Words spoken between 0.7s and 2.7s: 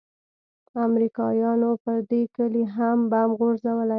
امريکايانو پر دې كلي